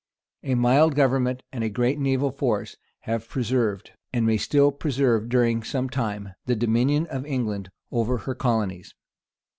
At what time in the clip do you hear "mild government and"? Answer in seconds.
0.55-1.75